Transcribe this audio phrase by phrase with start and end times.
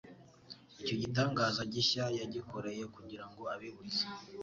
[0.81, 4.03] Icyo gitangaza gishya yagikoreye kugira ngo abibutse